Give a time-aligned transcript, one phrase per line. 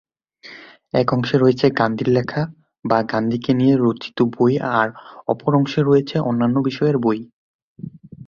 [0.93, 2.41] এক অংশে রয়েছে গান্ধীর লেখা
[2.85, 4.87] বা গান্ধীকে নিয়ে রচিত বই আর
[5.27, 7.19] অপর অংশে রয়েছে অন্যান্য বিষয়ের বই।